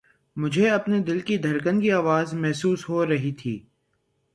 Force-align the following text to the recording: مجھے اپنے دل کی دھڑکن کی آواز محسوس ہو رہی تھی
مجھے 0.37 0.69
اپنے 0.69 0.99
دل 0.99 1.19
کی 1.19 1.37
دھڑکن 1.37 1.81
کی 1.81 1.91
آواز 1.91 2.33
محسوس 2.33 2.87
ہو 2.89 3.05
رہی 3.05 3.31
تھی 3.33 3.59